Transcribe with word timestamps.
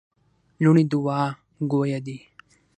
لوڼي 0.61 0.83
دوعا 0.91 1.21
ګویه 1.71 1.99
دي. 2.05 2.17